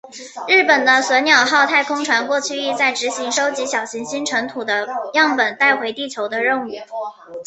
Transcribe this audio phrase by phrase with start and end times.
[0.47, 6.71] 日本的隼鸟号太空船过去亦在执行收集小行星尘土的样本带回地球的任务。